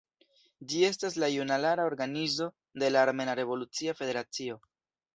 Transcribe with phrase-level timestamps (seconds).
[0.71, 2.49] Ĝi estas la junulara organizo
[2.85, 4.63] de la Armena Revolucia Federacio.